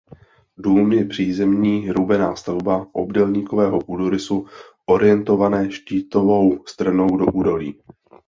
[0.57, 4.45] Dům je přízemní roubená stavba obdélníkového půdorysu
[4.85, 7.81] orientované štítovou stranou do údolí.